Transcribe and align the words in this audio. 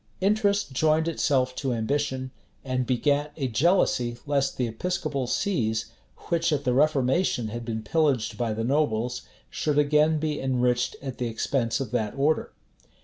Interest 0.19 0.71
joined 0.73 1.07
itself 1.07 1.53
to 1.57 1.73
ambition, 1.73 2.31
and 2.65 2.87
begat 2.87 3.31
a 3.37 3.47
jealousy 3.47 4.17
lest 4.25 4.57
the 4.57 4.65
episcopal 4.65 5.27
sees, 5.27 5.91
which 6.31 6.51
at 6.51 6.63
the 6.63 6.73
reformation 6.73 7.49
had 7.49 7.63
been 7.63 7.83
pillaged 7.83 8.35
by 8.35 8.51
the 8.51 8.63
nobles, 8.63 9.21
should 9.51 9.77
again 9.77 10.17
be 10.17 10.41
enriched 10.41 10.95
at 11.03 11.19
the 11.19 11.27
expense 11.27 11.79
of 11.79 11.91
that 11.91 12.15
order. 12.15 12.51